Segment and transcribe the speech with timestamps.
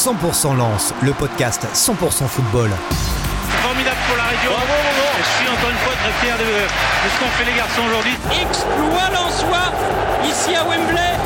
[0.00, 2.70] 100% Lance, le podcast 100% football.
[3.62, 4.50] Formidable pour la région.
[5.18, 8.16] Je suis encore une fois très fier de, de ce qu'ont fait les garçons aujourd'hui.
[8.40, 9.58] Exploit soi
[10.26, 11.18] ici à Wembley.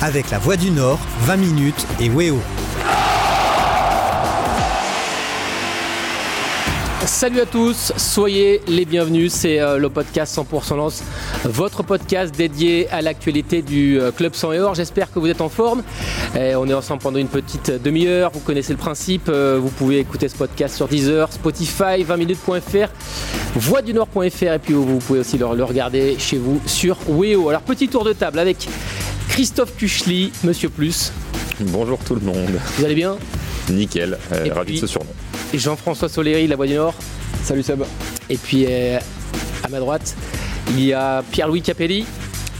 [0.00, 2.40] Avec la Voix du Nord, 20 minutes et Weo.
[7.22, 9.32] Salut à tous, soyez les bienvenus.
[9.32, 11.04] C'est euh, le podcast 100% Lance,
[11.44, 14.74] votre podcast dédié à l'actualité du euh, club sans et or.
[14.74, 15.84] J'espère que vous êtes en forme.
[16.36, 18.32] Et on est ensemble pendant une petite demi-heure.
[18.34, 19.28] Vous connaissez le principe.
[19.28, 22.88] Euh, vous pouvez écouter ce podcast sur Deezer, Spotify, 20minutes.fr,
[23.54, 27.50] voixdunord.fr et puis vous pouvez aussi le, le regarder chez vous sur Weo.
[27.50, 28.66] Alors petit tour de table avec
[29.28, 31.12] Christophe Kuchli, Monsieur Plus.
[31.60, 32.58] Bonjour tout le monde.
[32.78, 33.16] Vous allez bien?
[33.70, 35.10] Nickel, euh, Et ravi puis- de ce surnom.
[35.54, 36.94] Jean-François Soléry, La Voix du Nord.
[37.44, 37.82] Salut Seb.
[38.30, 38.98] Et puis euh,
[39.62, 40.14] à ma droite,
[40.70, 42.04] il y a Pierre-Louis Capelli.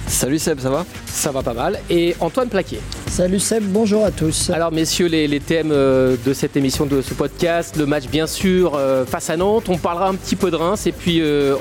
[0.07, 0.85] Salut Seb, ça va?
[1.07, 1.79] Ça va pas mal.
[1.89, 2.81] Et Antoine Plaquet.
[3.09, 4.51] Salut Seb, bonjour à tous.
[4.51, 8.27] Alors messieurs, les, les thèmes euh, de cette émission, de ce podcast, le match bien
[8.27, 11.55] sûr euh, face à Nantes, on parlera un petit peu de Reims et puis euh,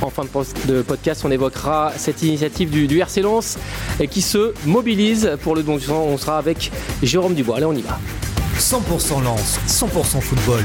[0.00, 0.22] en fin
[0.66, 3.58] de, podcast on évoquera cette initiative du, du RC Lens
[4.00, 6.04] et qui se mobilise pour le don du sang.
[6.08, 6.70] On sera avec
[7.02, 7.56] Jérôme Dubois.
[7.56, 7.98] Allez on y va.
[8.58, 10.62] 100% Lance, 100% football.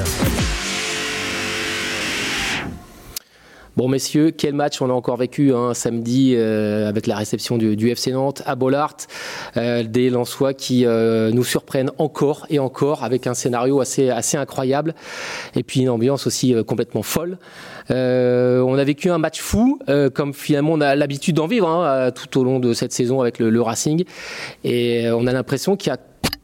[3.78, 7.90] Bon messieurs, quel match on a encore vécu un samedi euh, avec la réception du,
[7.90, 8.98] FC Nantes à Bollard,
[9.58, 14.94] euh, des Lensois qui euh, nous surprennent encore et encore avec un scénario assez, incroyable
[15.56, 17.38] et puis une ambiance aussi complètement folle.
[17.90, 19.80] On a vécu un match fou,
[20.14, 23.40] comme finalement on a l'habitude d'en vivre hein, tout au long de cette saison avec
[23.40, 24.04] le, Racing
[24.64, 26.00] et on a l'impression qu'il y a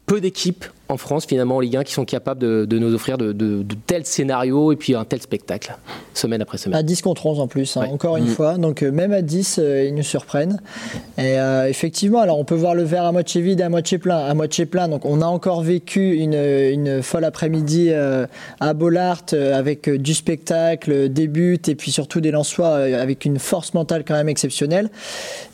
[0.06, 3.18] peu d'équipes en France finalement en Ligue 1 qui sont capables de, de nous offrir
[3.18, 5.76] de, de- de tels scénarios et puis un tel spectacle
[6.14, 6.78] semaine après semaine.
[6.78, 7.88] À 10 contre 11 en plus, hein, Ouais.
[7.88, 8.56] encore une fois.
[8.58, 10.60] Donc euh, même à 10, euh, ils nous surprennent.
[11.18, 14.18] Et euh, effectivement, alors on peut voir le verre à moitié vide, à moitié plein.
[14.18, 18.26] À moitié plein, donc on a encore vécu une, une folle après-midi euh,
[18.60, 23.24] à Bollard avec euh, du spectacle, des buts et puis surtout des Lensois euh, avec
[23.24, 24.90] une force mentale quand même exceptionnelle.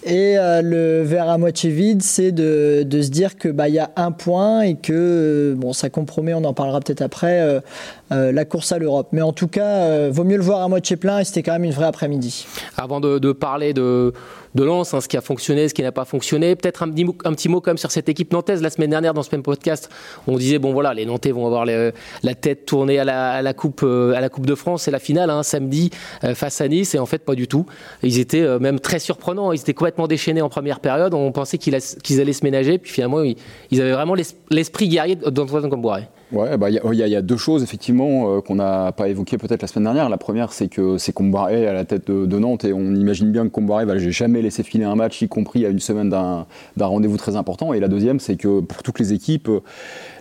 [0.05, 3.75] Et euh, le verre à moitié vide, c'est de, de se dire que bah il
[3.75, 5.22] y a un point et que
[5.57, 7.63] bon ça compromet, on en parlera peut-être après,
[8.13, 9.09] euh, la course à l'Europe.
[9.13, 11.53] Mais en tout cas, euh, vaut mieux le voir à moitié plein et c'était quand
[11.53, 12.47] même une vraie après-midi.
[12.77, 14.13] Avant de, parler de,
[14.55, 17.05] de Lens, hein, ce qui a fonctionné, ce qui n'a pas fonctionné, peut-être un, petit
[17.49, 18.63] mot- quand même sur cette équipe nantaise.
[18.63, 19.89] La semaine dernière, dans ce même podcast,
[20.27, 23.05] on disait bon voilà, les Nantais vont avoir la tête tournée à
[23.43, 25.91] la, coupe euh, à la Coupe de France, c'est la finale hein, samedi
[26.35, 27.67] face à Nice, et en fait pas du tout.
[28.03, 29.53] Ils étaient même très surprenants.
[29.53, 31.15] Ils étaient complètement déchaînés en première période.
[31.15, 35.71] On pensait qu'ils allaient se ménager, puis finalement ils, avaient vraiment l'es- l'esprit guerrier d'Antoine
[35.71, 36.03] Comboiré.
[36.33, 38.93] Ouais, bah il y, a- il y y a deux choses effectivement euh, qu'on n'a
[38.93, 40.09] pas évoquées peut-être la semaine dernière.
[40.09, 43.45] La première, c'est que c'est Comboiré à la tête de, Nantes et on imagine bien
[43.45, 46.47] que Comboiré va jamais laisser filer un match, y compris à une semaine d'un
[46.79, 47.75] rendez-vous très important.
[47.75, 49.51] Et la deuxième, c'est que pour toutes les équipes,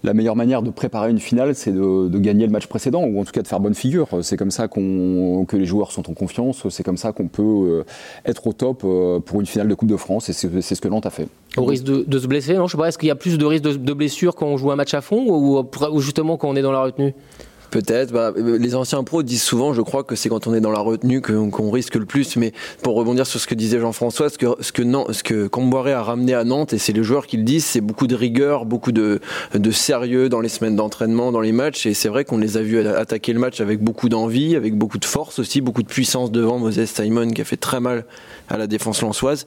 [0.03, 3.23] la meilleure manière de préparer une finale, c'est de, gagner le match précédent ou en
[3.23, 4.07] tout cas de faire bonne figure.
[4.21, 6.67] C'est comme ça que les joueurs sont en confiance.
[6.69, 7.83] C'est comme ça qu'on peut euh,
[8.25, 10.29] être au top euh, pour une finale de Coupe de France.
[10.29, 11.27] Et c'est ce que Nantes a fait.
[11.57, 14.47] Au risque de, se blesser, est-ce qu'il y a plus de risque de, blessure quand
[14.47, 17.13] on joue un match à fond ou justement quand on est dans la retenue?
[17.71, 18.11] Peut-être.
[18.11, 20.71] Bah, euh, les anciens pros disent souvent, je crois, que c'est quand on est dans
[20.71, 22.35] la retenue qu'on risque le plus.
[22.35, 22.51] Mais
[22.83, 25.93] pour rebondir sur ce que disait Jean-François, ce que, ce que, Nan- ce que Comboiré
[25.93, 28.65] a ramené à Nantes, et c'est les joueurs qui le disent, c'est beaucoup de rigueur,
[28.65, 29.21] beaucoup de,
[29.55, 31.85] de sérieux dans les semaines d'entraînement, dans les matchs.
[31.85, 34.97] Et c'est vrai qu'on les a vus attaquer le match avec beaucoup d'envie, avec beaucoup
[34.97, 38.03] de force aussi, beaucoup de puissance devant Moses Simon qui a fait très mal
[38.49, 39.45] à la défense lançoise.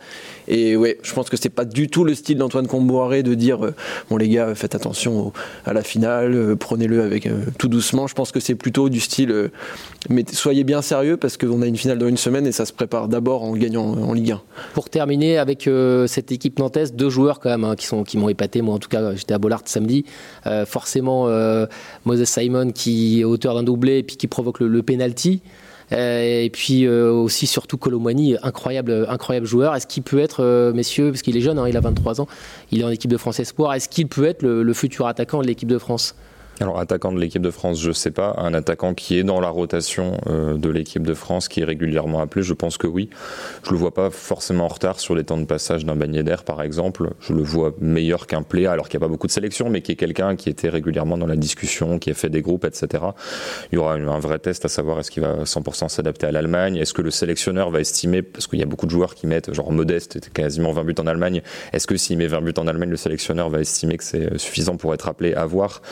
[0.49, 3.67] Et ouais, je pense que c'est pas du tout le style d'Antoine Comboiré de dire,
[3.67, 3.75] euh,
[4.09, 5.35] bon les gars, faites attention
[5.67, 8.07] à la finale, euh, prenez-le avec tout doucement.
[8.15, 9.51] Pense que c'est plutôt du style, euh,
[10.09, 12.73] mais soyez bien sérieux parce qu'on a une finale dans une semaine et ça se
[12.73, 14.43] prépare d'abord en gagnant en Ligue 1.
[14.73, 18.19] Pour terminer avec euh, cette équipe nantaise, deux joueurs quand même hein, qui sont qui
[18.19, 18.63] m'ont épaté.
[18.63, 20.05] Moi en tout cas, j'étais à Bollard samedi.
[20.47, 21.67] Euh, forcément, euh,
[22.05, 25.43] Moses Simon qui est auteur d'un doublé et puis qui provoque le, penalty.
[25.93, 29.75] Euh, et puis euh, aussi surtout Colomani, incroyable, incroyable joueur.
[29.75, 32.27] Est-ce qu'il peut être, euh, messieurs, parce qu'il est jeune, hein, il a 23 ans,
[32.73, 33.75] il est en équipe de France Espoir.
[33.75, 36.15] Est-ce qu'il peut être le futur attaquant de l'équipe de France?
[36.61, 38.37] Alors, attaquant de l'équipe de France, je sais pas.
[38.39, 42.21] Un attaquant qui est dans la rotation euh, de l'équipe de France, qui est régulièrement
[42.21, 43.11] appelé, je pense que oui.
[43.65, 46.45] Je le vois pas forcément en retard sur les temps de passage d'un Bagné d'air,
[46.45, 47.11] par exemple.
[47.19, 49.83] Je le vois meilleur qu'un Pléa, alors qu'il n'y a pas beaucoup de sélection, mais
[49.83, 53.03] qui est quelqu'un qui était régulièrement dans la discussion, qui a fait des groupes, etc.
[53.73, 56.77] Il y aura un vrai test à savoir est-ce qu'il va 100% s'adapter à l'Allemagne,
[56.77, 59.53] est-ce que le sélectionneur va estimer, parce qu'il y a beaucoup de joueurs qui mettent,
[59.53, 61.43] genre Modeste, quasiment 20 buts en Allemagne,
[61.73, 64.77] est-ce que s'il met 20 buts en Allemagne, le sélectionneur va estimer que c'est suffisant
[64.77, 65.83] pour être appelé à voir?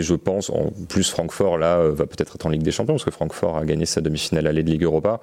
[0.00, 3.04] Je pense, en plus Francfort là euh, va peut-être être en Ligue des Champions parce
[3.04, 5.20] que Francfort a gagné sa demi-finale allée de Ligue Europa.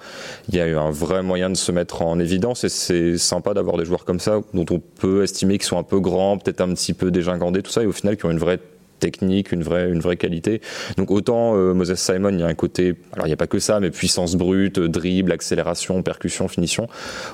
[0.50, 3.54] Il y a eu un vrai moyen de se mettre en évidence et c'est sympa
[3.54, 6.62] d'avoir des joueurs comme ça dont on peut estimer qu'ils sont un peu grands, peut-être
[6.62, 8.60] un petit peu dégingandés, tout ça, et au final qui ont une vraie
[9.04, 10.62] technique, une vraie, une vraie qualité.
[10.98, 13.60] Donc autant Moses Simon, il y a un côté, alors il n'y a pas que
[13.60, 16.88] ça, mais puissance brute, dribble, accélération, percussion, finition.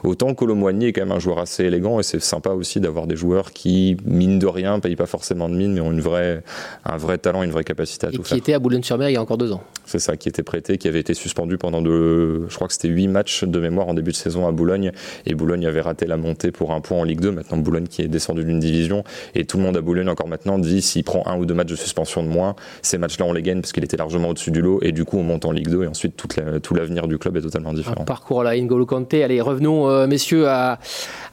[0.04, 3.16] Autant Colomboigny est quand même un joueur assez élégant et c'est sympa aussi d'avoir des
[3.16, 6.44] joueurs qui, mine de rien, payent pas forcément de mine, mais ont une vraie,
[6.86, 8.38] un vrai talent, une vraie capacité à et tout qui faire.
[8.38, 9.64] était à Boulogne-sur-Mer il y a encore deux ans.
[9.86, 12.90] C'est ça, qui était prêté, qui avait été suspendu pendant de, je crois que c'était
[12.90, 14.92] huit matchs de mémoire en début de saison à Boulogne.
[15.26, 17.32] Et Boulogne avait raté la montée pour un point en Ligue 2.
[17.32, 19.04] Maintenant, Boulogne qui est descendu d'une division.
[19.34, 21.70] Et tout le monde à Boulogne encore maintenant dit s'il prend un ou deux matchs
[21.70, 24.62] de suspension de moins, ces matchs-là on les gagne parce qu'il était largement au-dessus du
[24.62, 24.80] lot.
[24.82, 25.84] Et du coup, on monte en Ligue 2.
[25.84, 28.02] Et ensuite, toute la- tout l'avenir du club est totalement différent.
[28.02, 29.24] Un parcours là, N'Golo Kanté.
[29.24, 30.80] Allez, revenons, euh, messieurs, à,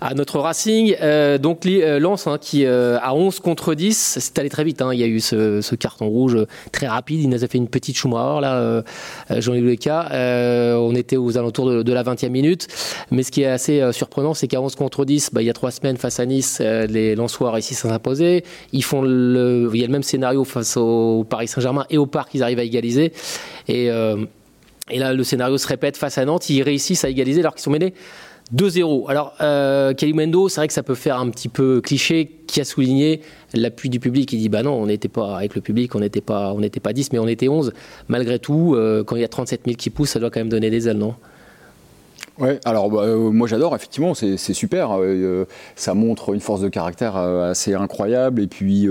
[0.01, 0.95] à notre Racing.
[1.01, 4.83] Euh, donc, euh, Lens, hein, qui euh, à 11 contre 10, c'est allé très vite.
[4.83, 4.91] hein.
[4.93, 6.37] Il y a eu ce, ce carton rouge
[6.73, 7.21] très rapide.
[7.23, 8.83] Il nous a fait une petite Schumacher, là, euh,
[9.31, 10.09] Jean-Louis Leca.
[10.79, 12.67] On était aux alentours de, de la 20e minute.
[13.11, 15.55] Mais ce qui est assez surprenant, c'est qu'à 11 contre 10, bah, il y a
[15.55, 18.45] trois semaines face à Nice, les Lensois réussissent à s'imposer.
[18.73, 22.07] Ils font le, il y a le même scénario face au Paris Saint-Germain et au
[22.07, 23.13] Parc, ils arrivent à égaliser.
[23.69, 24.25] Et, euh,
[24.91, 26.49] et là, le scénario se répète face à Nantes.
[26.51, 27.95] Ils réussissent à égaliser alors qu'ils sont menés
[28.55, 29.11] 2-0.
[29.11, 32.65] Alors, euh, Kalimendo, c'est vrai que ça peut faire un petit peu cliché, qui a
[32.65, 33.21] souligné
[33.55, 34.33] l'appui du public.
[34.33, 37.13] Il dit Bah non, on n'était pas avec le public, on n'était pas, pas 10,
[37.13, 37.73] mais on était 11.
[38.09, 40.49] Malgré tout, euh, quand il y a 37 000 qui poussent, ça doit quand même
[40.49, 41.15] donner des ailes, non?
[42.39, 44.93] Ouais, alors bah, euh, moi j'adore, effectivement, c'est super.
[44.93, 45.45] euh, euh,
[45.75, 48.43] ça montre une force de caractère assez incroyable.
[48.43, 48.87] Et puis,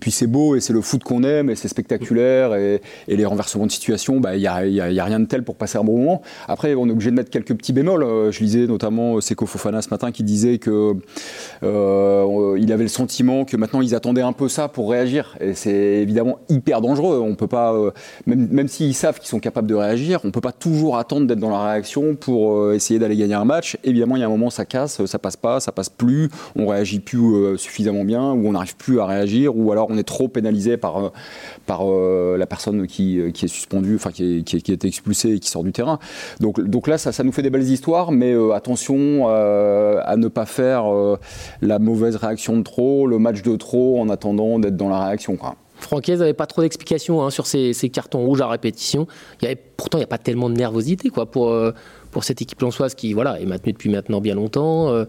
[0.00, 2.54] puis c'est beau et c'est le foot qu'on aime et c'est spectaculaire.
[2.54, 5.54] Et, les renversements de situation, bah, il n'y a, y a- rien de tel pour
[5.56, 6.22] passer un bon moment.
[6.48, 8.30] Après, on est obligé de mettre quelques petits bémols.
[8.30, 10.94] Je lisais notamment Seko Fofana ce matin qui disait que
[11.62, 15.36] il avait le sentiment que maintenant ils attendaient un peu ça pour réagir.
[15.40, 17.20] Et c'est évidemment hyper dangereux.
[17.22, 17.74] On peut pas,
[18.26, 21.38] même, même s'ils savent qu'ils sont capables de réagir, on peut pas toujours attendre d'être
[21.40, 23.76] dans la réaction pour essayer d'aller gagner un match.
[23.84, 26.66] Évidemment, il y a un moment, ça casse, ça passe pas, ça passe plus, on
[26.66, 30.02] réagit plus euh, suffisamment bien, ou on n'arrive plus à réagir, ou alors on est
[30.04, 31.08] trop pénalisé par, euh,
[31.66, 35.38] par euh, la personne qui, qui est suspendue, enfin qui, est- qui, est- expulsée et
[35.38, 35.98] qui sort du terrain.
[36.40, 40.46] Donc, donc là, ça, ça nous fait des belles histoires, mais attention à ne pas
[40.46, 40.84] faire
[41.62, 45.36] la mauvaise réaction de trop, le match de trop, en attendant d'être dans la réaction.
[45.36, 45.56] Quoi.
[45.76, 49.06] Francaise n'avait pas trop d'explications hein, sur ces, cartons rouges à répétition.
[49.76, 51.52] Pourtant, il n'y a pas tellement de nervosité quoi, pour,
[52.14, 54.88] pour cette équipe lançoise qui voilà, est maintenue depuis maintenant bien longtemps.
[54.88, 55.04] Euh,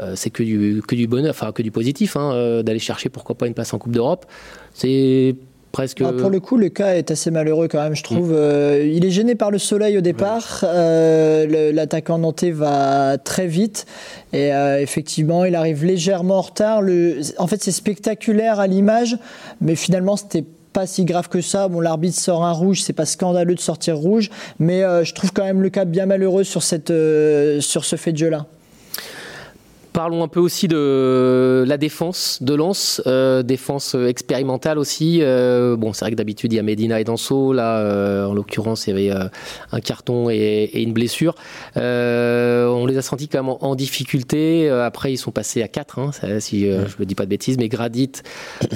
[0.00, 3.08] euh, c'est que du, que du bonheur, enfin que du positif, hein, euh, d'aller chercher
[3.08, 4.26] pourquoi pas une place en Coupe d'Europe.
[4.74, 5.36] C'est
[5.72, 6.02] presque.
[6.04, 8.32] Ah, pour le coup, le cas est assez malheureux quand même, je trouve.
[8.34, 10.64] Euh, il est gêné par le soleil au départ.
[10.64, 13.86] Euh, L'attaquant nantais va très vite.
[14.32, 16.82] Et euh, effectivement, il arrive légèrement en retard.
[16.82, 19.16] Le, en fait, c'est spectaculaire à l'image,
[19.60, 21.68] mais finalement, c'était pas si grave que ça.
[21.68, 25.32] Bon, l'arbitre sort un rouge, c'est pas scandaleux de sortir rouge, mais euh, je trouve
[25.32, 28.46] quand même le cas bien malheureux sur, cette, euh, sur ce fait de jeu-là.
[29.98, 35.18] Parlons un peu aussi de la défense de Lens, euh, défense expérimentale aussi.
[35.22, 37.52] Euh, bon, c'est vrai que d'habitude il y a Medina et Danso.
[37.52, 39.28] Là, euh, en l'occurrence, il y avait
[39.72, 41.34] un carton et, et une blessure.
[41.74, 44.70] On les a sentis quand même en, en difficulté.
[44.70, 47.58] Après, ils sont passés à 4, hein, si je ne dis pas de bêtises.
[47.58, 48.12] Mais Gradit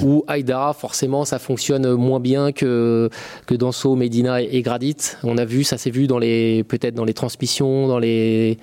[0.01, 3.09] ou Aïdara, forcément, ça fonctionne moins bien que,
[3.45, 4.97] que Danso, Medina et, et Gradit.
[5.23, 8.57] On a vu, ça s'est vu dans les peut-être dans les transmissions, dans les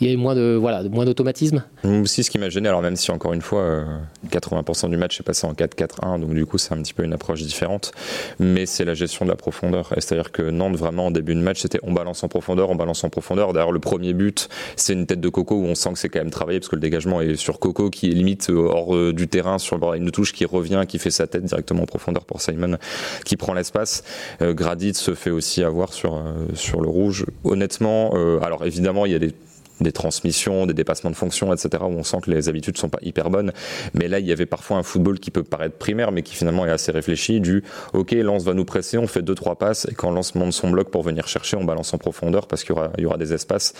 [0.00, 1.64] il y a eu moins de voilà moins d'automatisme.
[1.84, 3.84] Aussi, ce qui m'a gêné, alors même si encore une fois, euh,
[4.30, 7.12] 80% du match est passé en 4-4-1, donc du coup, c'est un petit peu une
[7.12, 7.92] approche différente,
[8.38, 9.92] mais c'est la gestion de la profondeur.
[9.94, 13.02] C'est-à-dire que Nantes, vraiment, en début de match, c'était on balance en profondeur, on balance
[13.04, 13.52] en profondeur.
[13.52, 16.20] D'ailleurs, le premier but, c'est une tête de Coco où on sent que c'est quand
[16.20, 19.12] même travaillé, parce que le dégagement est sur Coco, qui est limite euh, hors euh,
[19.12, 22.40] du terrain, sur d'une touche, qui revient, qui fait sa tête directement en profondeur pour
[22.40, 22.78] Simon,
[23.24, 24.02] qui prend l'espace.
[24.42, 27.26] Euh, Gradit se fait aussi avoir sur, euh, sur le rouge.
[27.44, 29.32] Honnêtement, euh, alors évidemment, il y a des
[29.80, 32.98] des transmissions, des dépassements de fonctions, etc., où on sent que les habitudes sont pas
[33.02, 33.52] hyper bonnes.
[33.94, 36.66] Mais là, il y avait parfois un football qui peut paraître primaire, mais qui finalement
[36.66, 39.94] est assez réfléchi, du OK, Lance va nous presser, on fait deux, trois passes, et
[39.94, 42.78] quand Lance monte son bloc pour venir chercher, on balance en profondeur parce qu'il y
[42.78, 43.74] aura, il y aura des espaces.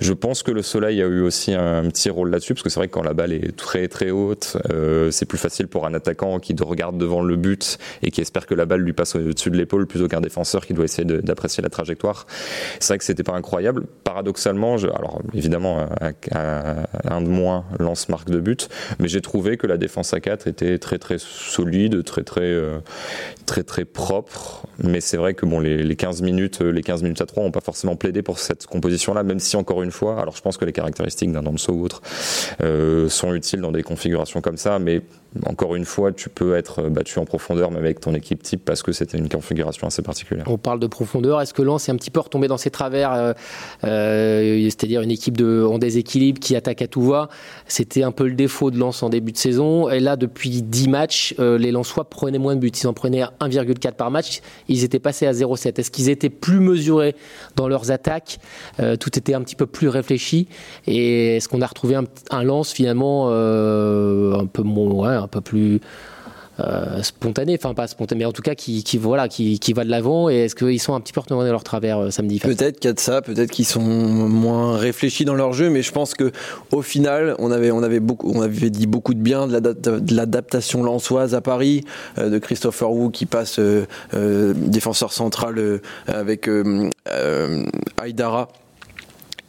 [0.00, 2.80] Je pense que le soleil a eu aussi un petit rôle là-dessus, parce que c'est
[2.80, 5.94] vrai que quand la balle est très, très haute, euh, c'est plus facile pour un
[5.94, 9.50] attaquant qui regarde devant le but et qui espère que la balle lui passe au-dessus
[9.50, 12.26] de l'épaule plutôt qu'un défenseur qui doit essayer d'apprécier la trajectoire.
[12.78, 13.86] C'est vrai que c'était pas incroyable.
[14.04, 15.86] Paradoxalement, je, alors évidemment,
[17.04, 18.68] un de moins lance marque de but,
[18.98, 22.78] mais j'ai trouvé que la défense à 4 était très très solide, très très euh,
[23.46, 24.66] très très propre.
[24.82, 27.50] Mais c'est vrai que bon, les, les 15 minutes, les 15 minutes à 3 ont
[27.50, 30.64] pas forcément plaidé pour cette composition-là, même si encore une fois, alors je pense que
[30.66, 32.02] les caractéristiques d'un Danso ou autre
[32.62, 35.00] euh, sont utiles dans des configurations comme ça, mais
[35.46, 38.82] encore une fois, tu peux être battu en profondeur même avec ton équipe type parce
[38.82, 40.44] que c'était une configuration assez particulière.
[40.48, 41.40] On parle de profondeur.
[41.40, 43.32] Est-ce que Lens est un petit peu retombé dans ses travers, euh,
[43.84, 47.28] euh, c'est-à-dire une équipe en déséquilibre qui attaque à tout va?
[47.66, 49.88] C'était un peu le défaut de Lens en début de saison.
[49.88, 52.68] Et là, depuis 10 matchs, euh, les Lensois prenaient moins de buts.
[52.68, 54.40] Ils en prenaient 1,4 par match.
[54.68, 55.78] Ils étaient passés à 0,7.
[55.78, 57.14] Est-ce qu'ils étaient plus mesurés
[57.56, 58.38] dans leurs attaques?
[58.80, 60.48] Euh, Tout était un petit peu plus réfléchi.
[60.86, 65.40] Et est-ce qu'on a retrouvé un, un Lens finalement euh, un peu moins, un peu
[65.40, 65.80] plus
[66.60, 70.28] euh, spontané, enfin pas spontané, mais en tout cas qui, voilà, qui, va de l'avant.
[70.28, 72.90] Et est-ce qu'ils sont un petit peu retournés leur travers euh, samedi Peut-être qu'il y
[72.90, 76.32] a de ça, peut-être qu'ils sont moins réfléchis dans leur jeu, mais je pense que
[76.72, 80.82] au final, on avait, on avait beaucoup, on avait dit beaucoup de bien de l'adaptation
[80.82, 81.84] lançoise à Paris,
[82.18, 83.60] euh, de Christopher Wu qui passe
[84.12, 86.48] défenseur central avec
[87.96, 88.48] Aïdara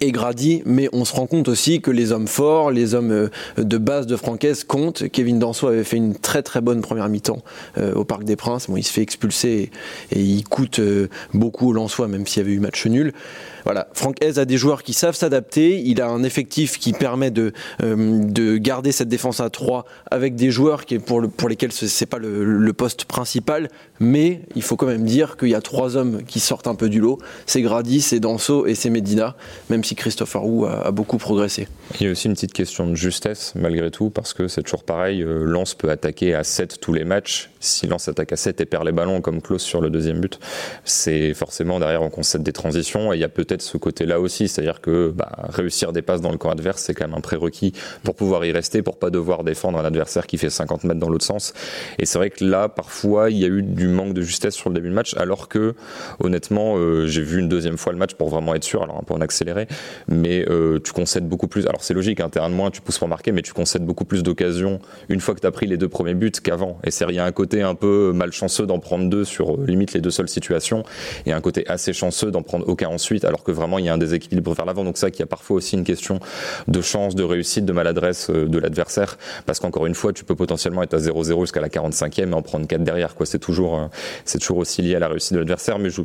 [0.01, 3.29] et Grady, mais on se rend compte aussi que les hommes forts, les hommes euh,
[3.57, 5.07] de base de Francaise comptent.
[5.09, 7.43] Kevin Danso avait fait une très très bonne première mi-temps
[7.77, 8.67] euh, au Parc des Princes.
[8.67, 9.71] Bon, il se fait expulser
[10.11, 13.13] et, il coûte euh, beaucoup au Lensois, même s'il y avait eu match nul.
[13.63, 15.79] Voilà, Franck Hez a des joueurs qui savent s'adapter.
[15.79, 17.53] Il a un effectif qui permet de,
[17.83, 21.85] euh, de garder cette défense à 3 avec des joueurs qui, pour, pour lesquels ce
[21.85, 23.69] n'est pas le, poste principal.
[23.99, 26.89] Mais il faut quand même dire qu'il y a trois hommes qui sortent un peu
[26.89, 27.19] du lot.
[27.45, 29.35] C'est Grady, c'est Danso et c'est Medina,
[29.69, 31.67] même si Christopher Wu a, beaucoup progressé.
[31.99, 34.83] Il y a aussi une petite question de justesse malgré tout, parce que c'est toujours
[34.83, 35.21] pareil.
[35.21, 37.51] Euh, Lens peut attaquer à 7 tous les matchs.
[37.59, 40.39] Si Lens attaque à 7 et perd les ballons comme Klaus sur le deuxième but,
[40.85, 44.21] c'est forcément derrière on concède des transitions et il y a peut peut-être ce côté-là
[44.21, 47.21] aussi, c'est-à-dire que bah, réussir des passes dans le camp adverse, c'est quand même un
[47.21, 51.01] prérequis pour pouvoir y rester, pour pas devoir défendre un adversaire qui fait 50 mètres
[51.01, 51.53] dans l'autre sens.
[51.99, 54.69] Et c'est vrai que là, parfois, il y a eu du manque de justesse sur
[54.69, 55.75] le début de match, alors que
[56.21, 59.03] honnêtement, euh, j'ai vu une deuxième fois le match pour vraiment être sûr, alors un
[59.03, 59.67] peu en accéléré,
[60.07, 61.67] mais euh, tu concèdes beaucoup plus.
[61.67, 64.05] Alors c'est logique, un terrain de moins, tu pousses pour marquer, mais tu concèdes beaucoup
[64.05, 64.79] plus d'occasions
[65.09, 66.79] une fois que tu as pris les deux premiers buts qu'avant.
[66.85, 69.99] Et c'est rien un côté un peu malchanceux d'en prendre deux sur euh, limite les
[69.99, 70.85] deux seules situations,
[71.25, 73.93] et un côté assez chanceux d'en prendre aucun ensuite, alors que vraiment il y a
[73.93, 74.83] un déséquilibre vers l'avant.
[74.83, 76.19] Donc ça, qu'il y a parfois aussi une question
[76.67, 80.35] de chance, de réussite, de maladresse euh, de l'adversaire, parce qu'encore une fois, tu peux
[80.35, 83.15] potentiellement être à 0-0 jusqu'à la 45e et en prendre 4 derrière.
[83.15, 83.85] Quoi, c'est toujours, euh,
[84.25, 86.01] c'est toujours aussi lié à la réussite de l'adversaire, mais je,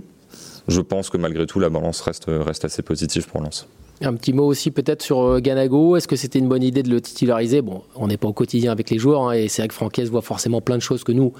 [0.69, 3.67] je pense que malgré tout, la balance reste, reste assez positive pour Lens.
[4.03, 5.97] Un petit mot aussi peut-être sur euh, Ganago.
[5.97, 7.63] Est-ce que c'était une bonne idée de le titulariser?
[7.63, 10.11] Bon, on n'est pas au quotidien avec les joueurs, hein, et c'est vrai que Francaise
[10.11, 11.33] voit forcément plein de choses que nous,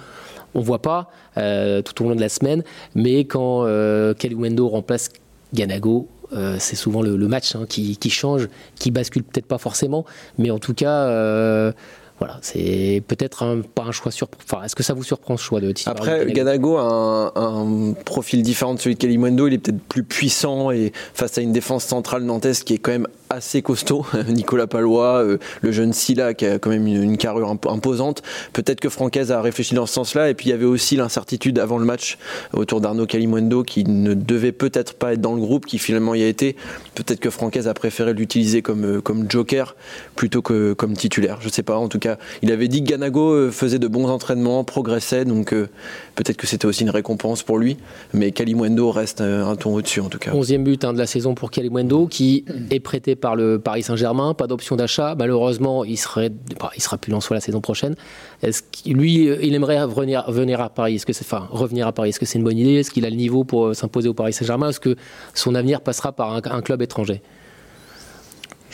[0.55, 2.65] on voit pas tout au long de la semaine.
[2.95, 5.11] Mais quand euh, Wendo remplace
[5.57, 10.05] Ganago, euh, c'est souvent le, match hein, qui, qui, change, qui bascule peut-être pas forcément,
[10.39, 11.73] mais en tout cas, euh,
[12.19, 14.45] voilà, c'est peut-être un, pas un choix surprenant.
[14.51, 17.93] Enfin, est-ce que ça vous surprend ce choix de titulaire Après, Ganago a un, un,
[17.93, 19.47] profil différent de celui de Kalimundo.
[19.49, 22.93] Il est peut-être plus puissant et face à une défense centrale nantaise qui est quand
[22.93, 24.07] même assez costaud.
[24.29, 28.23] Nicolas Palois, euh, le jeune Silla qui a quand même une, une carrure imposante.
[28.55, 30.31] Peut-être que Francaise a réfléchi dans ce sens-là.
[30.31, 32.17] Et puis il y avait aussi l'incertitude avant le match
[32.55, 36.23] autour d'Arnaud Kalimundo qui ne devait peut-être pas être dans le groupe, qui finalement y
[36.23, 36.57] a été.
[36.95, 39.77] Peut-être que Francaise a préféré l'utiliser comme, comme joker
[40.15, 41.39] plutôt que comme titulaire.
[41.41, 41.77] Je sais pas.
[41.77, 42.06] En tout cas,
[42.43, 45.69] il avait dit que Ganago euh, faisait de bons entraînements, progressait, donc euh,
[46.15, 47.77] peut-être que c'était aussi une récompense pour lui.
[48.15, 50.33] Mais Kalimwendo reste un ton au-dessus en tout cas.
[50.33, 54.35] Onzième but hein, de la saison pour Kalimwendo qui est prêté par le Paris Saint-Germain,
[54.35, 55.15] pas d'option d'achat.
[55.19, 57.95] Malheureusement, il serait, bah, il sera plus soi la saison prochaine.
[58.43, 60.97] Est-ce lui, il aimerait revenir, venir à Paris?
[60.97, 62.11] Est-ce que c'est, enfin, revenir à Paris?
[62.11, 62.75] Est-ce que c'est une bonne idée?
[62.75, 64.69] Est-ce qu'il a le niveau pour s'imposer au Paris Saint-Germain?
[64.69, 64.97] Est-ce que
[65.35, 67.23] son avenir passera par un, un club étranger?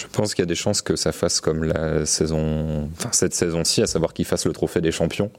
[0.03, 3.35] Je pense qu'il y a des chances que ça fasse comme la saison, enfin cette
[3.35, 5.31] saison-ci, à savoir qu'il fasse le trophée des champions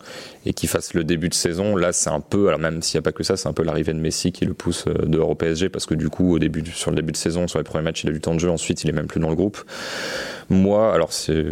[0.46, 1.76] et qu'il fasse le début de saison.
[1.76, 3.64] Là, c'est un peu, alors même s'il n'y a pas que ça, c'est un peu
[3.64, 6.64] l'arrivée de Messi qui le pousse dehors au PSG parce que du coup, au début,
[6.72, 8.50] sur le début de saison, sur les premiers matchs, il a du temps de jeu.
[8.50, 9.58] Ensuite, il est même plus dans le groupe.
[10.50, 11.46] Moi, alors c'est,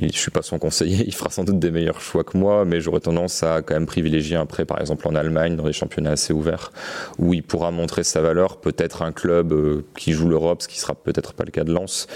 [0.00, 2.80] je suis pas son conseiller, il fera sans doute des meilleurs choix que moi, mais
[2.80, 6.12] j'aurais tendance à quand même privilégier un prêt, par exemple en Allemagne, dans des championnats
[6.12, 6.72] assez ouverts,
[7.18, 8.60] où il pourra montrer sa valeur.
[8.60, 11.72] Peut-être un club euh, qui joue l'Europe, ce qui sera peut-être pas le cas de
[11.72, 12.06] Lens,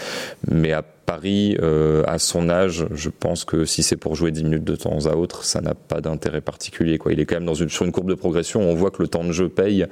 [0.51, 4.45] mais à Paris, euh, à son âge, je pense que si c'est pour jouer 10
[4.45, 6.99] minutes de temps à autre, ça n'a pas d'intérêt particulier.
[7.11, 9.33] Il est quand même sur une courbe de progression, on voit que le temps de
[9.33, 9.87] jeu paye,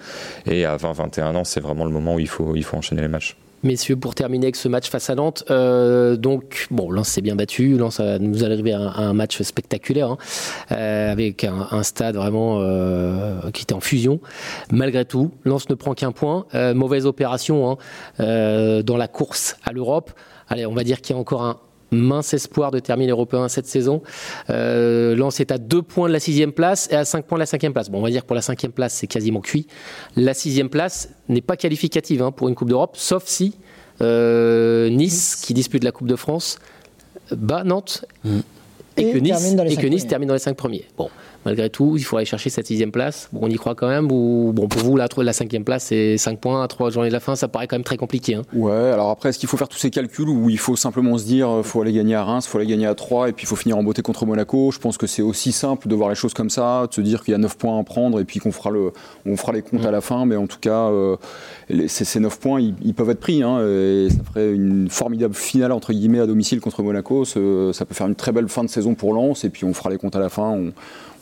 [0.46, 3.08] et à 20-21 ans, c'est vraiment le moment où il faut, il faut enchaîner les
[3.08, 3.36] matchs.
[3.64, 7.34] Messieurs, pour terminer avec ce match face à Nantes, euh, donc bon, Lens s'est bien
[7.34, 10.18] battu, Lens a, nous arrivé à un, match spectaculaire, hein,
[10.70, 14.20] euh, avec un, stade vraiment euh, qui était en fusion.
[14.70, 16.44] Malgré tout, Lens ne prend qu'un point,
[16.74, 17.78] mauvaise opération
[18.18, 20.10] hein, dans la course à l'Europe.
[20.48, 21.56] Allez, on va dire qu'il y a encore un
[21.94, 24.02] mince espoir de terminer européen cette saison.
[24.50, 27.42] Euh, Lens est à deux points de la sixième place et à cinq points de
[27.42, 27.90] la cinquième place.
[27.90, 29.66] Bon, on va dire que pour la cinquième place, c'est quasiment cuit.
[30.16, 33.56] La sixième place n'est pas qualificative hein, pour une Coupe d'Europe, sauf si
[34.00, 36.58] euh, nice, qui dispute la Coupe de France,
[37.30, 38.04] bat Nantes.
[38.24, 38.38] Mm.
[38.96, 40.00] et, que Nice, et que premiers.
[40.02, 40.86] termine dans les 5 premiers.
[40.96, 41.10] Bon,
[41.44, 43.28] malgré tout, il faut aller chercher cette sixième place.
[43.32, 46.16] Bon, on y croit quand même ou bon pour vous la, la cinquième place c'est
[46.18, 48.34] 5 points à 3 journées de la fin, ça paraît quand même très compliqué.
[48.36, 48.42] hein.
[48.52, 51.24] Ouais, alors après, est-ce qu'il faut faire tous ces calculs ou il faut simplement se
[51.24, 53.46] dire, euh, faut aller gagner à Reims, faut aller gagner à 3 et puis il
[53.48, 54.70] faut finir en beauté contre Monaco?
[54.72, 57.22] Je pense que c'est aussi simple de voir les choses comme ça, de se dire
[57.24, 58.92] qu'il y a 9 points à prendre et puis qu'on fera, le,
[59.26, 61.16] on fera les comptes à la fin, mais en tout cas, euh,
[61.68, 64.88] les- ces, ces 9 points, ils, ils peuvent être pris hein, et ça ferait une
[64.88, 67.24] formidable finale entre guillemets à domicile contre Monaco.
[67.24, 67.40] Ça
[67.84, 69.98] peut faire une très belle fin de saison pour Lens et puis on fera les
[69.98, 70.72] comptes à la fin, on,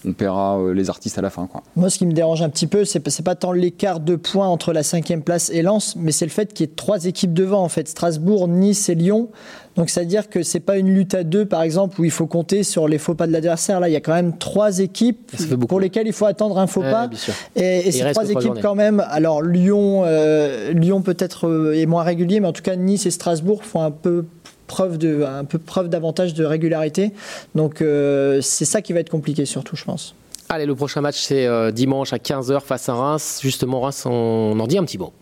[0.04, 1.46] on paiera euh, les artistes à la fin.
[1.46, 1.62] Quoi.
[1.76, 4.72] Moi, ce qui me dérange un petit peu, c'est pas tant l'écart de points entre
[4.72, 7.62] la cinquième place et Lens, mais c'est le fait qu'il y ait trois équipes devant,
[7.62, 9.28] en fait, Strasbourg, Nice et Lyon.
[9.76, 12.62] Donc, c'est-à-dire que c'est pas une lutte à deux, par exemple, où il faut compter
[12.62, 13.80] sur les faux pas de l'adversaire.
[13.80, 15.32] Là, il y a quand même trois équipes
[15.68, 17.08] pour lesquelles il faut attendre un faux pas.
[17.56, 18.60] Et, ces trois équipes journées.
[18.60, 22.76] quand même, alors Lyon, euh, Lyon peut-être euh, est moins régulier, mais en tout cas
[22.76, 24.24] Nice et Strasbourg font un peu
[24.72, 27.12] preuve de un peu preuve davantage de régularité.
[27.54, 30.14] Donc euh, c'est ça qui va être compliqué surtout, je pense.
[30.48, 33.40] Allez, le prochain match c'est euh, dimanche à 15h face à Reims.
[33.42, 35.12] Justement Reims, on en dit un petit mot.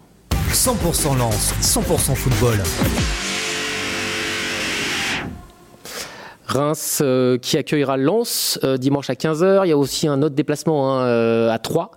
[0.52, 2.58] 100% Lens, 100% football.
[6.50, 9.62] Reims euh, qui accueillera Lens euh, dimanche à 15h.
[9.64, 11.92] Il y a aussi un autre déplacement hein, euh, à 3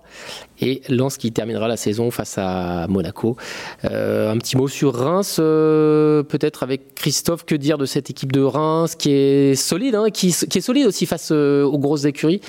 [0.64, 3.36] et Lens qui terminera la saison face à Monaco.
[3.84, 7.44] Euh, un petit mot sur Reims, euh, peut-être avec Christophe.
[7.44, 11.06] Que dire de cette équipe de Reims qui est solide, hein, qui, est solide aussi
[11.06, 12.40] face euh, aux grosses écuries?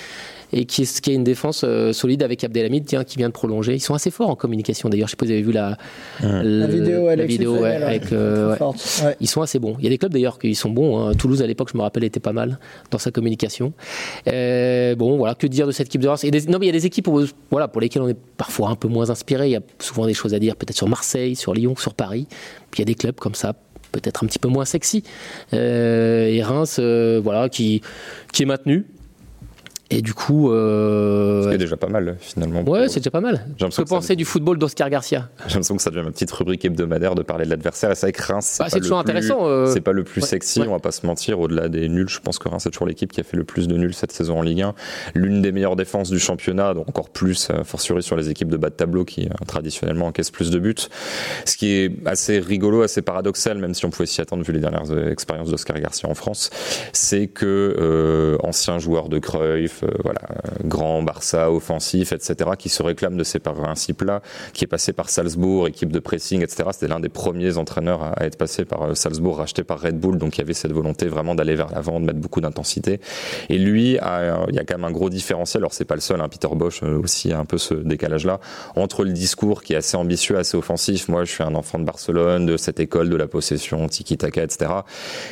[0.58, 3.34] Et qui, est, qui a une défense euh, solide avec Abdelhamid tiens, qui vient de
[3.34, 3.74] prolonger.
[3.76, 5.08] Ils sont assez forts en communication d'ailleurs.
[5.08, 5.78] Je sais pas si vous avez vu la,
[6.24, 9.16] La vidéo, la est ouais, avec euh, ouais.
[9.20, 9.76] Ils sont assez bons.
[9.80, 10.98] Il y a des clubs d'ailleurs qui sont bons.
[11.00, 11.14] hein.
[11.14, 12.58] Toulouse à l'époque, je me rappelle, était pas mal
[12.90, 13.74] dans sa communication.
[14.28, 16.24] Euh, bon, voilà, que dire de cette équipe de Reims?
[16.24, 18.18] Et des- Non, mais il y a des équipes où- voilà, pour lesquelles on est
[18.38, 19.48] parfois un peu moins inspiré.
[19.50, 22.28] Il y a souvent des choses à dire, peut-être sur Marseille, sur Lyon, sur Paris.
[22.72, 23.54] Puis il y a des clubs comme ça,
[23.92, 25.04] peut-être un petit peu moins sexy.
[25.54, 27.82] Euh, et Reims, euh, voilà, qui,
[28.34, 28.86] qui est maintenu.
[29.92, 32.64] Et du coup, euh, est déjà pas mal, finalement.
[32.64, 33.46] ouais, c'est déjà pas mal.
[33.60, 36.66] Que que penser du football d'Oscar Garcia J'ai l'impression que ça devient ma petite rubrique
[36.66, 37.92] hebdomadaire de parler de l'adversaire.
[37.92, 40.04] Et c'est vrai que Reims, c'est Bah, c'est toujours plus- intéressant, euh, C'est pas le
[40.04, 40.68] plus ouais, sexy, ouais.
[40.68, 41.40] on va pas se mentir.
[41.40, 43.68] Au-delà des nuls, je pense que Reims c'est toujours l'équipe qui a fait le plus
[43.68, 44.74] de nuls cette saison en Ligue 1.
[45.14, 48.58] L'une des meilleures défenses du championnat, donc encore plus, euh, fortiori sur les équipes de
[48.58, 50.74] bas de tableau qui euh, traditionnellement encaissent plus de buts.
[51.46, 54.60] Ce qui est assez rigolo, assez paradoxal, même si on pouvait s'y attendre vu les
[54.60, 56.50] dernières expériences d'Oscar Garcia en France,
[56.92, 62.70] c'est que euh, ancien joueur de Cruyff, euh, voilà, euh, grand Barça offensif, etc., qui
[62.70, 64.22] se réclame de ces principes-là,
[64.54, 66.70] qui est passé par Salzbourg, équipe de pressing, etc.
[66.72, 70.18] C'était l'un des premiers entraîneurs à, être passé par euh, Salzbourg, racheté par Red Bull,
[70.18, 73.00] donc il y avait cette volonté vraiment d'aller vers l'avant, de mettre beaucoup d'intensité.
[73.50, 75.62] Et lui, a- il y a quand même un gros différentiel.
[75.62, 78.40] Alors c'est pas le seul, hein, Peter Bosch euh, aussi a un peu ce décalage-là
[78.76, 81.08] entre le discours qui est assez ambitieux, assez offensif.
[81.10, 84.72] Moi, je suis un enfant de Barcelone, de cette école de la possession, tiki-taka, etc.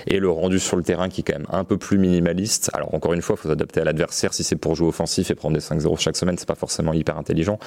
[0.08, 2.70] Et le rendu sur le terrain qui est quand même un peu plus minimaliste.
[2.74, 4.33] Alors encore une fois, il faut s'adapter à l'adversaire.
[4.34, 7.18] Si c'est pour jouer offensif et prendre des 5-0 chaque semaine, c'est pas forcément hyper
[7.18, 7.60] intelligent.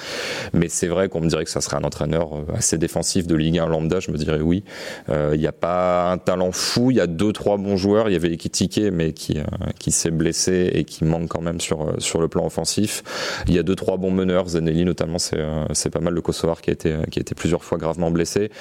[0.53, 3.35] Mais c'est vrai qu'on me dirait que ça serait un entraîneur euh, assez défensif de
[3.35, 3.99] Ligue 1 lambda.
[3.99, 4.63] Je me dirais oui.
[5.09, 6.91] Euh, Il n'y a pas un talent fou.
[6.91, 8.09] Il y a deux, trois bons joueurs.
[8.09, 9.43] Il y avait Ekitike, mais qui, euh,
[9.79, 13.03] qui s'est blessé et qui manque quand même sur, euh, sur le plan offensif.
[13.47, 14.49] Il y a deux, trois bons meneurs.
[14.49, 17.63] Zanelli, notamment, c'est euh, pas mal le Kosovar qui a, été, qui a été plusieurs
[17.63, 18.51] fois gravement blessé.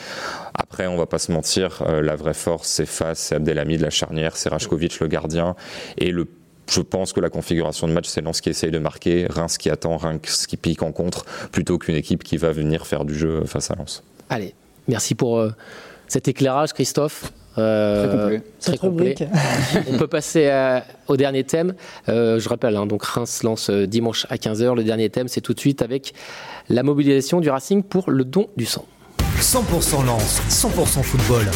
[0.55, 3.91] Après, on va pas se mentir, euh, la vraie force, c'est Fas, c'est Abdelhamid, la
[3.91, 5.55] charnière, c'est Rajkovic, le gardien.
[5.99, 6.27] Et le
[6.71, 9.71] je pense que la configuration de match, c'est Lens qui essaye de marquer, Reims qui
[9.71, 13.45] attend, Reims qui pique en contre, plutôt qu'une équipe qui va venir faire du jeu
[13.45, 14.03] face à Lens.
[14.31, 14.55] Allez,
[14.89, 15.51] merci pour euh,
[16.09, 17.33] cet éclairage, Christophe.
[17.59, 19.15] Euh, Très complet.
[19.15, 19.31] très.
[19.91, 21.75] On peut passer à- au dernier thème.
[22.11, 24.75] Euh, je rappelle, hein, donc Reims lance euh, dimanche à 15h.
[24.77, 26.13] Le dernier thème, c'est tout de suite avec
[26.69, 28.85] la mobilisation du Racing pour le don du sang.
[29.41, 31.47] 100% Lens, 100% football.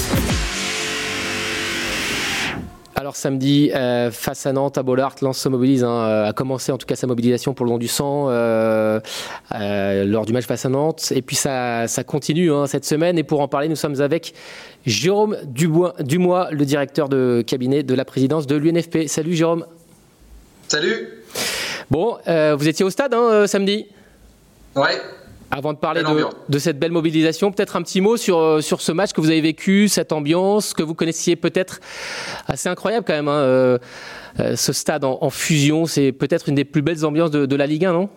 [3.00, 6.70] Alors samedi, euh, face à Nantes, à Bollard, Lens se mobilise, hein, euh, a commencé
[6.70, 9.00] en tout cas sa mobilisation pour le don du sang euh,
[9.54, 11.10] euh, lors du match face à Nantes.
[11.16, 13.16] Et puis ça, ça continue hein, cette semaine.
[13.16, 14.34] Et pour en parler, nous sommes avec
[14.84, 19.08] Jérôme Dubois, Dumois, le directeur de cabinet de la présidence de l'UNFP.
[19.08, 19.64] Salut Jérôme.
[20.68, 21.08] Salut
[21.90, 23.86] Bon, vous étiez au stade hein, samedi?
[24.76, 25.00] Ouais,
[25.50, 26.02] Avant de parler
[26.48, 29.30] de, cette belle mobilisation, peut-être un petit mot sur, euh, sur ce match que vous
[29.30, 31.80] avez vécu, cette ambiance que vous connaissiez peut-être
[32.46, 33.28] assez incroyable quand même.
[33.28, 33.78] hein, euh,
[34.38, 37.56] euh, ce stade en, en fusion, c'est peut-être une des plus belles ambiances de, de
[37.56, 38.08] la Ligue 1, non?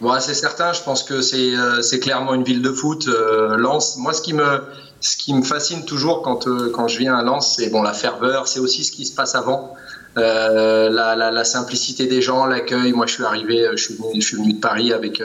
[0.00, 3.06] Bon, c'est certain, je pense que c'est euh, clairement une ville de foot.
[3.08, 4.62] euh, Lens, moi ce qui me
[5.00, 7.92] ce qui me fascine toujours quand euh, quand je viens à Lens, c'est bon la
[7.92, 9.74] ferveur, c'est aussi ce qui se passe avant.
[10.16, 12.92] La, la, la simplicité des gens, l'accueil.
[12.92, 15.22] Moi, je suis arrivé, je suis venu, je suis venu de Paris avec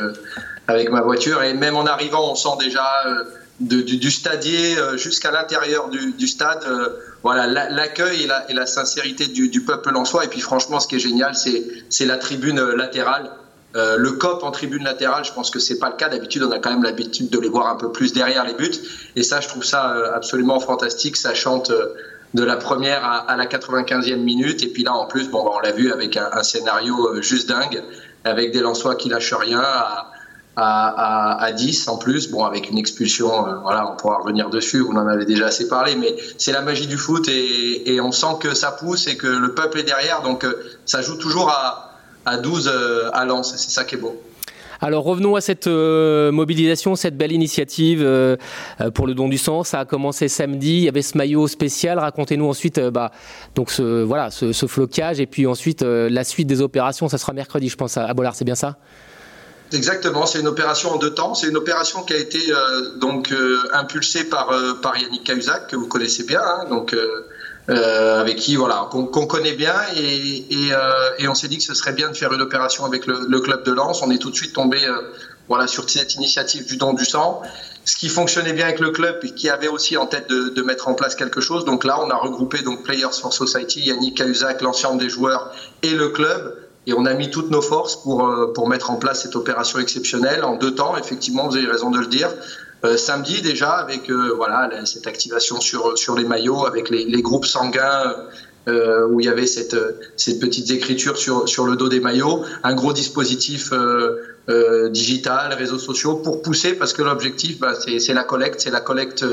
[0.68, 3.24] avec ma voiture et même en arrivant, on sent déjà euh,
[3.60, 6.64] du, du stadier euh, jusqu'à l'intérieur du, stade.
[6.68, 6.90] euh,
[7.22, 10.26] voilà l'accueil et la, sincérité du, du peuple lensois.
[10.26, 13.32] Et puis franchement, ce qui est génial, c'est la tribune latérale.
[13.76, 16.10] Le COP en tribune latérale, je pense que c'est pas le cas.
[16.10, 18.76] D'habitude, on a quand même l'habitude de les voir un peu plus derrière les buts.
[19.16, 21.16] Et ça, je trouve ça absolument fantastique.
[21.16, 21.72] Ça chante
[22.34, 24.62] de la première à, la 95e minute.
[24.64, 27.82] Et puis là, en plus, bon, bah, on l'a vu avec un, scénario juste dingue,
[28.26, 29.64] avec des Lensois qui lâchent rien
[30.56, 32.30] à, à, à 10 en plus.
[32.30, 33.30] Bon, avec une expulsion,
[33.62, 34.80] voilà, on pourra revenir dessus.
[34.80, 38.38] Vous en avez déjà assez parlé, mais c'est la magie du foot et, on sent
[38.40, 40.22] que ça pousse et que le peuple est derrière.
[40.22, 40.46] Donc,
[40.86, 41.94] ça joue toujours à
[42.26, 43.54] à 12 euh, à Lens.
[43.56, 44.22] C'est ça qui est beau.
[44.82, 48.36] Alors revenons à cette euh, mobilisation, cette belle initiative euh,
[48.94, 49.64] pour le don du sang.
[49.64, 50.78] Ça a commencé samedi.
[50.78, 52.00] Il y avait ce maillot spécial.
[52.00, 53.12] Racontez-nous ensuite, bah,
[53.56, 57.08] donc ce voilà, ce, ce, flocage et puis ensuite la suite des opérations.
[57.08, 58.36] Ça sera mercredi, je pense, à, Bollard.
[58.36, 58.78] C'est bien ça?
[59.74, 60.26] Exactement.
[60.26, 61.34] C'est une opération en deux temps.
[61.36, 62.40] C'est une opération qui a été
[62.98, 63.34] donc
[63.74, 66.42] impulsée par par Yannick Cahuzac que vous connaissez bien.
[66.42, 66.96] Hein, donc
[67.70, 71.74] euh, avec qui voilà qu'on connaît bien et, et, euh, on s'est dit que ce
[71.74, 74.02] serait bien de faire une opération avec le, club de Lens.
[74.02, 74.98] On est tout de suite tombé euh,
[75.48, 77.42] voilà sur cette initiative du don du sang,
[77.86, 80.62] ce qui fonctionnait bien avec le club et qui avait aussi en tête de, de
[80.62, 81.64] mettre en place quelque chose.
[81.64, 85.92] Donc là, on a regroupé donc Players for Society, Yannick Cahuzac, l'ensemble des joueurs et
[85.92, 86.63] le club.
[86.86, 89.80] Et on a mis toutes nos forces pour, euh, pour mettre en place cette opération
[89.80, 90.98] exceptionnelle en deux temps.
[90.98, 92.30] Effectivement, vous avez raison de le dire.
[92.86, 97.22] Euh, samedi déjà avec euh, voilà cette activation sur sur les maillots avec les, les
[97.22, 98.14] groupes sanguins
[98.68, 99.76] euh, où il y avait cette
[100.16, 106.16] cette petites écritures sur le dos des maillots, un gros dispositif euh, digital, réseaux sociaux
[106.16, 109.26] pour pousser parce que l'objectif bah, c'est la collecte, c'est la collecte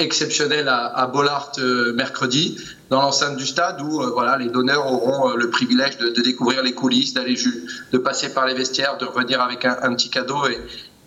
[0.00, 1.52] exceptionnelle à, à Bollard
[1.94, 2.58] mercredi
[2.90, 7.14] dans l'enceinte du stade où voilà les donneurs auront le privilège de, découvrir les coulisses,
[7.14, 7.36] d'aller
[7.92, 10.42] de passer par les vestiaires, de revenir avec un, petit cadeau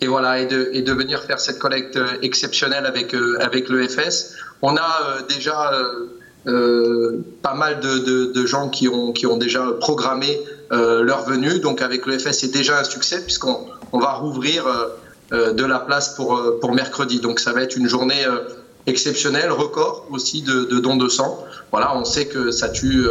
[0.02, 3.38] et, voilà et de, venir faire cette collecte euh, exceptionnelle avec euh,
[3.70, 4.36] le FS.
[4.62, 6.08] On a euh, déjà euh,
[6.45, 10.39] pas mal de, de, de, gens qui ont qui ont déjà programmé
[10.71, 11.60] euh, leur venue.
[11.60, 13.58] Donc avec le FS, c'est déjà un succès puisqu'on
[13.91, 14.65] on va rouvrir
[15.34, 17.19] euh, de la place pour pour mercredi.
[17.19, 18.25] Donc ça va être une journée
[18.88, 21.43] exceptionnelle, record aussi de, de dons de sang.
[21.71, 23.06] Voilà, on sait que ça tue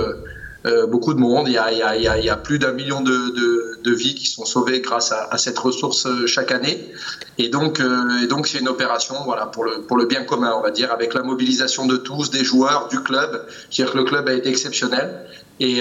[0.66, 1.46] euh, beaucoup de monde.
[1.48, 5.12] Il y a, il y a, plus d'un million de, vies qui sont sauvées grâce
[5.12, 6.92] à, cette ressource euh, chaque année.
[7.38, 9.14] Et donc, euh, et donc c'est une opération
[9.52, 13.00] pour, le, bien commun, on va dire, avec la mobilisation de tous, des joueurs, du
[13.02, 13.46] club.
[13.70, 15.26] C'est-à-dire que le club a été exceptionnel.
[15.60, 15.80] Et,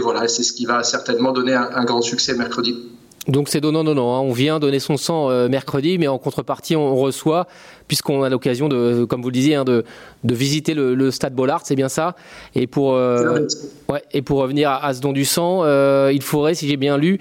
[0.00, 2.93] voilà, c'est ce qui va certainement donner un grand succès mercredi.
[3.26, 4.16] Donc c'est donnant-donnant.
[4.16, 4.20] Hein.
[4.20, 7.46] On vient donner son sang euh, mercredi, mais en contrepartie, on reçoit,
[7.88, 9.84] puisqu'on a l'occasion de, comme vous le disiez, hein, de,
[10.24, 12.16] de, visiter le, le, stade Bollard, c'est bien ça.
[12.54, 13.46] Et pour, euh,
[13.88, 16.76] ouais, et pour revenir à, à, ce don du sang, euh, il faudrait, si j'ai
[16.76, 17.18] bien lu,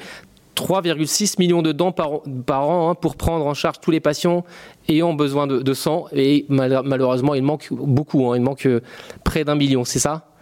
[0.56, 4.44] 3,6 millions de dents par, par an hein, pour prendre en charge tous les patients
[4.90, 6.08] ayant besoin de, de sang.
[6.12, 8.30] Et mal, malheureusement, il manque beaucoup.
[8.30, 8.36] Hein.
[8.36, 8.68] il manque
[9.24, 10.33] près d'un million, c'est ça?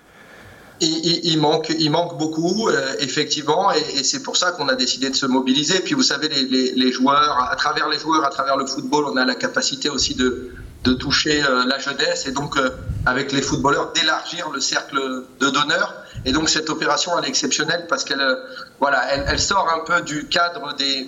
[0.82, 5.16] Il, manque, il manque beaucoup, euh, effectivement, et, c'est pour ça qu'on a décidé de
[5.16, 5.80] se mobiliser.
[5.80, 9.26] Puis vous savez, les, joueurs, à travers les joueurs, à travers le football, on a
[9.26, 10.52] la capacité aussi de,
[10.84, 12.70] de toucher euh, la jeunesse et donc euh,
[13.06, 15.94] avec les footballeurs d'élargir le cercle de donneurs.
[16.26, 18.38] Et donc cette opération elle est exceptionnelle parce qu'elle
[18.80, 21.08] voilà, elle, sort un peu du cadre des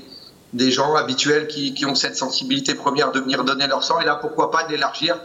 [0.53, 4.05] des gens habituels qui, qui ont cette sensibilité première de venir donner leur sang et
[4.05, 5.17] là pourquoi pas d'élargir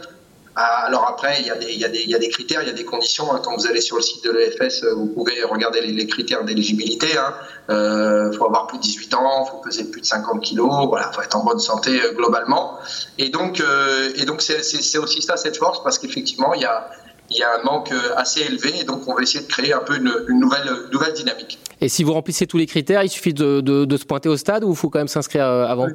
[0.55, 2.61] alors après, il y, a des, il, y a des, il y a des critères,
[2.61, 3.33] il y a des conditions.
[3.33, 3.41] Hein.
[3.43, 7.07] Quand vous allez sur le site de l'EFS, vous pouvez regarder les, les critères d'éligibilité.
[7.11, 7.33] Il hein.
[7.69, 11.11] euh, faut avoir plus de 18 ans, il faut peser plus de 50 kilos, voilà,
[11.13, 12.77] faut être en bonne santé euh, globalement.
[13.17, 16.89] Et donc, euh, et donc c'est aussi ça cette force parce qu'effectivement, il y a,
[17.29, 19.79] il y a un manque assez élevé et donc on va essayer de créer un
[19.79, 21.59] peu une, une nouvelle, nouvelle dynamique.
[21.79, 24.35] Et si vous remplissez tous les critères, il suffit de, de, de se pointer au
[24.35, 25.85] stade ou il faut quand même s'inscrire avant?
[25.85, 25.93] Oui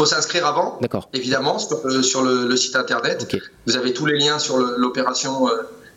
[0.00, 0.78] faut s'inscrire avant,
[1.12, 3.24] évidemment, sur, euh, sur le, le, site internet.
[3.24, 3.38] Okay.
[3.66, 5.52] Vous avez tous les liens sur l'opération euh,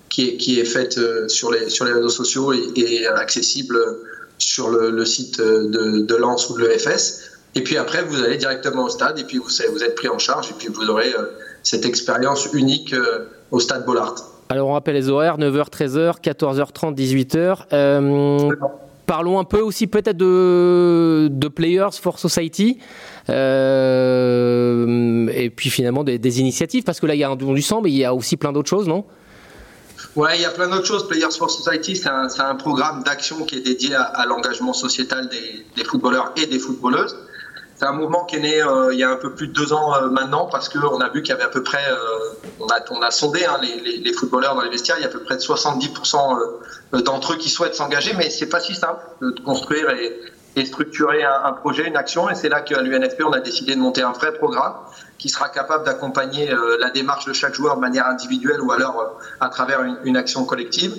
[0.10, 3.78] qui, est, qui est faite euh, sur, les, sur les réseaux sociaux et, et accessible
[4.40, 7.22] sur le, le site de, de Lens ou de l'EFS.
[7.56, 10.20] Et puis après, vous allez directement au stade et puis vous, vous êtes pris en
[10.20, 11.14] charge et puis vous aurez
[11.62, 12.94] cette expérience unique
[13.52, 14.16] au stade Bollard.
[14.50, 17.60] Alors on rappelle les horaires 9h, 13h, 14h30, 18h.
[17.72, 18.50] Euh,
[19.06, 22.80] parlons un peu aussi peut-être de, de Players for Society.
[23.30, 27.62] Euh, et puis finalement des, initiatives, parce que là il y a un don du
[27.62, 29.06] sang, mais il y a aussi plein d'autres choses, non?
[30.16, 31.08] Ouais, il y a plein d'autres choses.
[31.08, 36.34] Players for Society, c'est un, programme d'action qui est dédié à, l'engagement sociétal des, footballeurs
[36.36, 37.18] et des footballeuses.
[37.76, 39.74] C'est un mouvement qui est né euh, il y a un peu plus de deux
[39.74, 41.84] ans euh, maintenant parce qu'on a vu qu'il y avait à peu près,
[42.60, 45.08] on, a, on a sondé hein, les, les, footballeurs dans les vestiaires, il y a
[45.08, 46.38] à peu près de 70%
[46.94, 50.20] euh, d'entre eux qui souhaitent s'engager, mais c'est pas si simple de construire et,
[50.56, 52.30] et structurer un, projet, une action.
[52.30, 54.74] Et c'est là qu'à l'UNFP, on a décidé de monter un vrai programme
[55.18, 59.50] qui sera capable d'accompagner la démarche de chaque joueur de manière individuelle ou alors à
[59.50, 60.94] travers une action collective.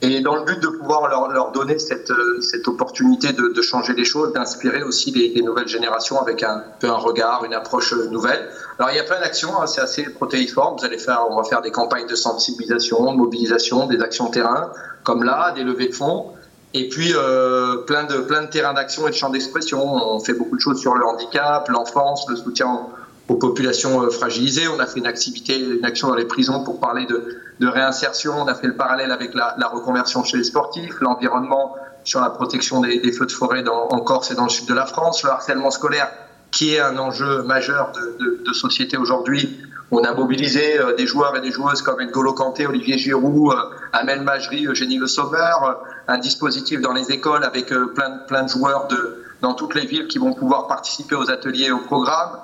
[0.00, 4.04] Et dans le but de pouvoir leur, donner cette, euh, cette opportunité de, changer les
[4.04, 8.48] choses, d'inspirer aussi les, les, nouvelles générations avec un peu un regard, une approche nouvelle.
[8.78, 10.76] Alors il y a plein d'actions, hein, c'est assez protéiforme.
[10.78, 14.70] Vous allez faire, on va faire des campagnes de sensibilisation, de mobilisation, des actions terrain,
[15.02, 16.32] comme là, des levées de fonds.
[16.74, 19.80] Et puis euh, plein de plein de terrains d'action et de champs d'expression.
[19.82, 22.86] On fait beaucoup de choses sur le handicap, l'enfance, le soutien
[23.28, 24.68] aux populations euh, fragilisées.
[24.68, 28.34] On a fait une activité, une action dans les prisons pour parler de, de réinsertion.
[28.36, 32.30] On a fait le parallèle avec la, la reconversion chez les sportifs, l'environnement sur la
[32.30, 34.86] protection des, des, feux de forêt dans, en Corse et dans le sud de la
[34.86, 36.10] France, le harcèlement scolaire
[36.50, 39.60] qui est un enjeu majeur de, de, de société aujourd'hui.
[39.90, 43.62] On a mobilisé euh, des joueurs et des joueuses comme N'Golo Kanté, Olivier Giroud, euh,
[43.92, 48.88] Amel Majri, Eugénie Le Sauveur, un dispositif dans les écoles avec plein, plein de joueurs
[48.88, 52.38] de, dans toutes les villes qui vont pouvoir participer aux ateliers et aux programmes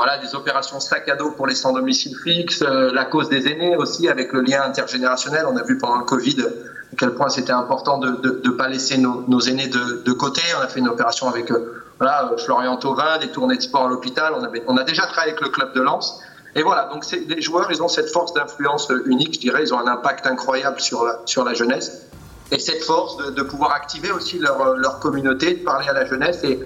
[0.00, 3.46] voilà, des opérations sac à dos pour les sans domicile fixe, euh, la cause des
[3.48, 5.44] aînés aussi avec le lien intergénérationnel.
[5.46, 8.08] On a vu pendant le Covid à quel point c'était important de
[8.42, 10.40] ne pas laisser nos, aînés de, côté.
[10.58, 13.88] On a fait une opération avec euh, voilà, Florian Thauvin, des tournées de sport à
[13.90, 14.32] l'hôpital.
[14.66, 16.22] On a déjà travaillé avec le club de Lens.
[16.56, 19.78] Et voilà, donc les joueurs, ils ont cette force d'influence unique, je dirais, ils ont
[19.78, 22.06] un impact incroyable sur la, sur la jeunesse.
[22.50, 26.42] Et cette force de, pouvoir activer aussi leur, leur communauté, de parler à la jeunesse
[26.42, 26.58] et,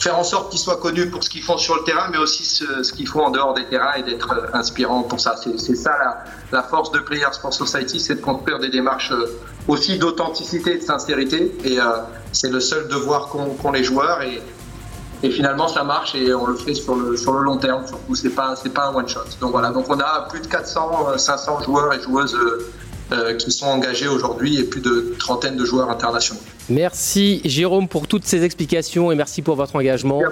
[0.00, 2.44] faire en sorte qu'ils soient connus pour ce qu'ils font sur le terrain, mais aussi
[2.44, 5.36] ce, qu'ils font en dehors des terrains et d'être euh, inspirants pour ça.
[5.36, 9.38] C'est ça la, la, force de Players Sport Society, c'est de construire des démarches euh,
[9.68, 11.54] aussi d'authenticité et de sincérité.
[11.64, 11.84] Et euh,
[12.32, 14.22] c'est le seul devoir qu'ont qu les joueurs.
[14.22, 14.42] Et,
[15.22, 17.86] et, finalement, ça marche et on le fait sur le, sur le long terme.
[17.86, 19.20] Surtout, c'est pas, c'est pas un one shot.
[19.40, 19.70] Donc voilà.
[19.70, 22.36] Donc on a plus de 400, 500 joueurs et joueuses
[23.12, 26.40] euh, qui sont engagés aujourd'hui et plus de trentaine de joueurs internationaux.
[26.68, 30.22] Merci Jérôme pour toutes ces explications et merci pour votre engagement.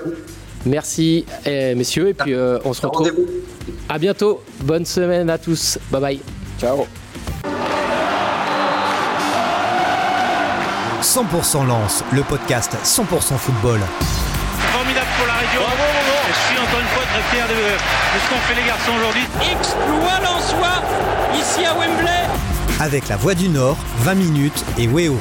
[0.65, 3.11] Merci, eh, messieurs et puis euh, on se retrouve.
[3.89, 4.43] À bientôt.
[4.61, 5.79] Bonne semaine à tous.
[5.91, 6.21] Bye bye.
[6.61, 6.87] Ciao.
[11.03, 13.81] 100% Lance, le podcast 100% football.
[17.31, 19.27] Fier de, de ce qu'ont fait les garçons aujourd'hui.
[19.53, 20.83] Exploit l'en soi
[21.39, 22.29] ici à Wembley
[22.81, 25.19] avec la Voix du Nord, 20 minutes et Weo.